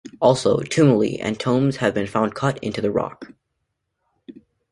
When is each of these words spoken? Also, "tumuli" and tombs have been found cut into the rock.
Also, 0.19 0.57
"tumuli" 0.61 1.19
and 1.21 1.39
tombs 1.39 1.75
have 1.77 1.93
been 1.93 2.07
found 2.07 2.33
cut 2.33 2.57
into 2.63 2.81
the 2.81 2.89
rock. 2.89 3.33